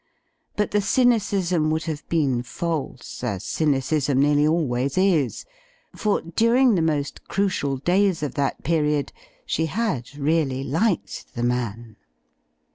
But 0.55 0.71
the 0.71 0.81
cynicism 0.81 1.69
wouI<3 1.69 1.83
have 1.83 2.09
been 2.09 2.41
false; 2.41 3.23
as 3.23 3.43
cynicism 3.43 4.19
nearly 4.19 4.47
always 4.47 4.97
is; 4.97 5.45
foi^^ 5.95 6.33
during 6.35 6.73
the 6.73 6.81
most 6.81 7.27
crucial 7.27 7.77
days 7.77 8.23
of 8.23 8.33
that 8.33 8.63
period, 8.63 9.11
she 9.45 9.67
had^ 9.67 10.17
really 10.19 10.63
liked 10.63 11.35
the 11.35 11.43
man. 11.43 11.97